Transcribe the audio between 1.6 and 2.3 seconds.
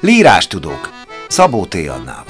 T. Annával.